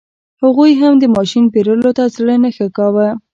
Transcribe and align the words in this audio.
هغوی 0.43 0.71
هم 0.81 0.93
د 0.99 1.03
ماشین 1.15 1.45
پېرلو 1.53 1.91
ته 1.97 2.03
زړه 2.15 2.35
نه 2.43 2.49
ښه 2.55 2.67
کاوه. 2.77 3.07